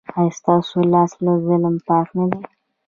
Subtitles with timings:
[0.19, 2.41] ایا ستاسو لاس له ظلم پاک نه دی؟